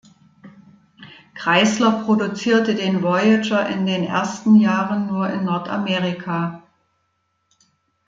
[1.35, 6.63] Chrysler produzierte den Voyager in den ersten Jahren nur in Nordamerika.